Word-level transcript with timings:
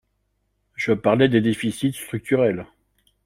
Je 0.73 0.93
parlais 0.93 1.29
des 1.29 1.41
déficits 1.41 1.93
structurels 1.93 2.65